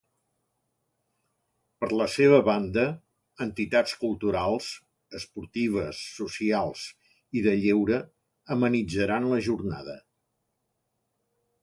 Per 1.83 1.89
la 1.99 2.07
seva 2.13 2.39
banda, 2.47 2.85
entitats 3.45 3.93
culturals, 4.05 4.71
esportives, 5.21 6.01
socials 6.21 6.85
i 7.41 7.47
de 7.49 7.55
lleure 7.63 8.01
amenitzaran 8.57 9.33
la 9.35 9.43
jornada. 9.51 9.99